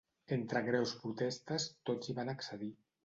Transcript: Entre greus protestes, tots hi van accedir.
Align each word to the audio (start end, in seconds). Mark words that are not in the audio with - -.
Entre 0.35 0.61
greus 0.69 0.93
protestes, 1.03 1.67
tots 1.91 2.11
hi 2.13 2.17
van 2.21 2.33
accedir. 2.37 2.73